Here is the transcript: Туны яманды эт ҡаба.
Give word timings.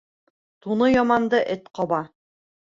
Туны 0.67 0.89
яманды 0.93 1.43
эт 1.57 1.71
ҡаба. 1.81 2.03